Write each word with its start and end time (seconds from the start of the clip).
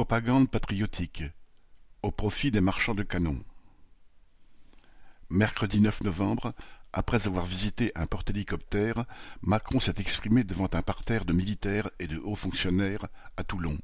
Propagande 0.00 0.48
patriotique 0.48 1.24
au 2.02 2.10
profit 2.10 2.50
des 2.50 2.62
marchands 2.62 2.94
de 2.94 3.02
canons. 3.02 3.44
Mercredi 5.28 5.78
9 5.78 6.04
novembre, 6.04 6.54
après 6.94 7.26
avoir 7.26 7.44
visité 7.44 7.92
un 7.94 8.06
porte-hélicoptère, 8.06 9.04
Macron 9.42 9.78
s'est 9.78 9.96
exprimé 9.98 10.42
devant 10.42 10.70
un 10.72 10.80
parterre 10.80 11.26
de 11.26 11.34
militaires 11.34 11.90
et 11.98 12.06
de 12.06 12.16
hauts 12.16 12.34
fonctionnaires 12.34 13.08
à 13.36 13.44
Toulon. 13.44 13.76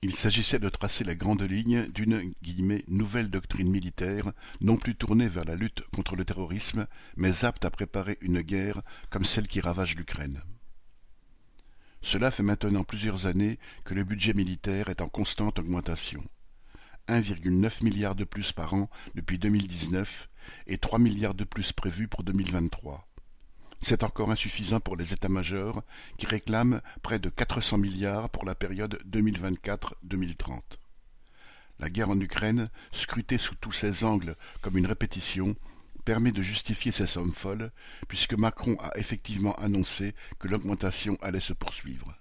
Il 0.00 0.16
s'agissait 0.16 0.58
de 0.58 0.70
tracer 0.70 1.04
les 1.04 1.14
grandes 1.14 1.42
lignes 1.42 1.88
d'une 1.88 2.32
«nouvelle 2.88 3.28
doctrine 3.28 3.68
militaire, 3.68 4.32
non 4.62 4.78
plus 4.78 4.94
tournée 4.94 5.28
vers 5.28 5.44
la 5.44 5.56
lutte 5.56 5.82
contre 5.94 6.16
le 6.16 6.24
terrorisme, 6.24 6.86
mais 7.18 7.44
apte 7.44 7.66
à 7.66 7.70
préparer 7.70 8.16
une 8.22 8.40
guerre 8.40 8.80
comme 9.10 9.26
celle 9.26 9.46
qui 9.46 9.60
ravage 9.60 9.94
l'Ukraine». 9.94 10.40
Cela 12.12 12.30
fait 12.30 12.42
maintenant 12.42 12.84
plusieurs 12.84 13.24
années 13.24 13.58
que 13.84 13.94
le 13.94 14.04
budget 14.04 14.34
militaire 14.34 14.90
est 14.90 15.00
en 15.00 15.08
constante 15.08 15.58
augmentation. 15.58 16.22
1,9 17.08 17.82
milliard 17.82 18.14
de 18.14 18.24
plus 18.24 18.52
par 18.52 18.74
an 18.74 18.90
depuis 19.14 19.38
2019 19.38 20.28
et 20.66 20.76
3 20.76 20.98
milliards 20.98 21.32
de 21.32 21.44
plus 21.44 21.72
prévus 21.72 22.08
pour 22.08 22.22
2023. 22.22 23.08
C'est 23.80 24.04
encore 24.04 24.30
insuffisant 24.30 24.78
pour 24.78 24.96
les 24.96 25.14
états-majors 25.14 25.82
qui 26.18 26.26
réclament 26.26 26.82
près 27.00 27.18
de 27.18 27.30
400 27.30 27.78
milliards 27.78 28.28
pour 28.28 28.44
la 28.44 28.54
période 28.54 29.00
2024-2030. 29.10 30.60
La 31.78 31.88
guerre 31.88 32.10
en 32.10 32.20
Ukraine, 32.20 32.68
scrutée 32.92 33.38
sous 33.38 33.54
tous 33.54 33.72
ses 33.72 34.04
angles 34.04 34.36
comme 34.60 34.76
une 34.76 34.86
répétition, 34.86 35.56
permet 36.04 36.32
de 36.32 36.42
justifier 36.42 36.92
ces 36.92 37.06
sommes 37.06 37.34
folles, 37.34 37.72
puisque 38.08 38.34
Macron 38.34 38.76
a 38.80 38.96
effectivement 38.98 39.54
annoncé 39.54 40.14
que 40.38 40.48
l'augmentation 40.48 41.16
allait 41.20 41.40
se 41.40 41.52
poursuivre. 41.52 42.16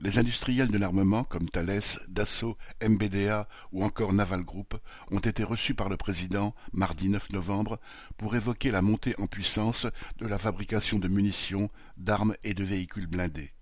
Les 0.00 0.18
industriels 0.18 0.70
de 0.70 0.78
l'armement 0.78 1.24
comme 1.24 1.50
Thales, 1.50 1.82
Dassault, 2.06 2.56
MBDA 2.80 3.48
ou 3.72 3.82
encore 3.82 4.12
Naval 4.12 4.44
Group 4.44 4.76
ont 5.10 5.18
été 5.18 5.42
reçus 5.42 5.74
par 5.74 5.88
le 5.88 5.96
président 5.96 6.54
mardi 6.72 7.08
9 7.08 7.32
novembre 7.32 7.80
pour 8.16 8.36
évoquer 8.36 8.70
la 8.70 8.80
montée 8.80 9.16
en 9.18 9.26
puissance 9.26 9.88
de 10.18 10.26
la 10.28 10.38
fabrication 10.38 11.00
de 11.00 11.08
munitions, 11.08 11.68
d'armes 11.96 12.36
et 12.44 12.54
de 12.54 12.62
véhicules 12.62 13.08
blindés. 13.08 13.52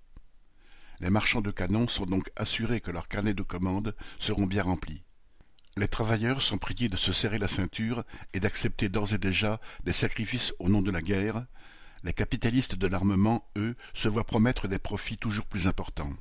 Les 1.00 1.08
marchands 1.08 1.40
de 1.40 1.50
canons 1.50 1.88
sont 1.88 2.04
donc 2.04 2.30
assurés 2.36 2.82
que 2.82 2.90
leurs 2.90 3.08
carnets 3.08 3.32
de 3.32 3.42
commandes 3.42 3.96
seront 4.18 4.46
bien 4.46 4.62
remplis. 4.62 5.05
Les 5.78 5.88
travailleurs 5.88 6.40
sont 6.40 6.56
priés 6.56 6.88
de 6.88 6.96
se 6.96 7.12
serrer 7.12 7.36
la 7.36 7.48
ceinture 7.48 8.04
et 8.32 8.40
d'accepter 8.40 8.88
d'ores 8.88 9.12
et 9.12 9.18
déjà 9.18 9.60
des 9.84 9.92
sacrifices 9.92 10.54
au 10.58 10.70
nom 10.70 10.80
de 10.80 10.90
la 10.90 11.02
guerre. 11.02 11.44
Les 12.02 12.14
capitalistes 12.14 12.76
de 12.76 12.86
l'armement, 12.86 13.42
eux, 13.56 13.76
se 13.92 14.08
voient 14.08 14.24
promettre 14.24 14.68
des 14.68 14.78
profits 14.78 15.18
toujours 15.18 15.44
plus 15.44 15.66
importants. 15.66 16.14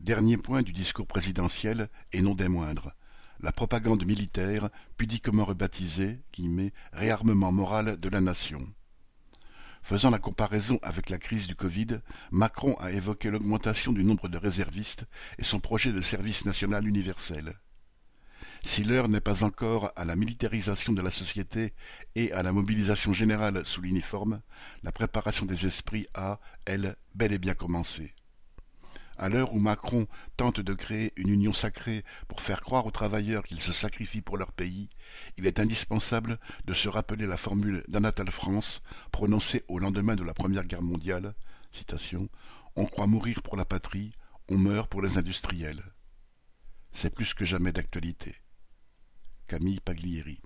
Dernier 0.00 0.36
point 0.36 0.62
du 0.62 0.72
discours 0.72 1.06
présidentiel, 1.06 1.88
et 2.12 2.20
non 2.20 2.34
des 2.34 2.48
moindres, 2.48 2.94
la 3.38 3.52
propagande 3.52 4.04
militaire, 4.04 4.70
pudiquement 4.96 5.44
rebaptisée 5.44 6.18
«réarmement 6.92 7.52
moral 7.52 8.00
de 8.00 8.08
la 8.08 8.20
nation». 8.20 8.66
Faisant 9.84 10.10
la 10.10 10.18
comparaison 10.18 10.80
avec 10.82 11.10
la 11.10 11.18
crise 11.18 11.46
du 11.46 11.54
Covid, 11.54 12.00
Macron 12.32 12.74
a 12.80 12.90
évoqué 12.90 13.30
l'augmentation 13.30 13.92
du 13.92 14.02
nombre 14.02 14.28
de 14.28 14.38
réservistes 14.38 15.06
et 15.38 15.44
son 15.44 15.60
projet 15.60 15.92
de 15.92 16.00
service 16.00 16.44
national 16.44 16.88
universel. 16.88 17.54
Si 18.66 18.82
l'heure 18.82 19.08
n'est 19.08 19.20
pas 19.20 19.44
encore 19.44 19.92
à 19.94 20.06
la 20.06 20.16
militarisation 20.16 20.94
de 20.94 21.02
la 21.02 21.10
société 21.10 21.74
et 22.16 22.32
à 22.32 22.42
la 22.42 22.50
mobilisation 22.50 23.12
générale 23.12 23.64
sous 23.66 23.82
l'uniforme, 23.82 24.40
la 24.82 24.90
préparation 24.90 25.44
des 25.44 25.66
esprits 25.66 26.08
a, 26.14 26.40
elle, 26.64 26.96
bel 27.14 27.34
et 27.34 27.38
bien 27.38 27.52
commencé. 27.54 28.14
À 29.18 29.28
l'heure 29.28 29.52
où 29.52 29.60
Macron 29.60 30.08
tente 30.38 30.60
de 30.60 30.72
créer 30.72 31.12
une 31.16 31.28
union 31.28 31.52
sacrée 31.52 32.04
pour 32.26 32.40
faire 32.40 32.62
croire 32.62 32.86
aux 32.86 32.90
travailleurs 32.90 33.44
qu'ils 33.44 33.60
se 33.60 33.72
sacrifient 33.72 34.22
pour 34.22 34.38
leur 34.38 34.50
pays, 34.50 34.88
il 35.36 35.46
est 35.46 35.60
indispensable 35.60 36.40
de 36.64 36.72
se 36.72 36.88
rappeler 36.88 37.26
la 37.26 37.36
formule 37.36 37.84
d'Anatole 37.86 38.30
France 38.30 38.82
prononcée 39.12 39.62
au 39.68 39.78
lendemain 39.78 40.16
de 40.16 40.24
la 40.24 40.34
Première 40.34 40.64
Guerre 40.64 40.82
mondiale 40.82 41.34
On 42.76 42.86
croit 42.86 43.06
mourir 43.06 43.42
pour 43.42 43.56
la 43.56 43.66
patrie, 43.66 44.10
on 44.48 44.56
meurt 44.56 44.90
pour 44.90 45.02
les 45.02 45.18
industriels. 45.18 45.84
C'est 46.92 47.14
plus 47.14 47.34
que 47.34 47.44
jamais 47.44 47.70
d'actualité. 47.70 48.34
Camille 49.46 49.80
Paglieri 49.80 50.40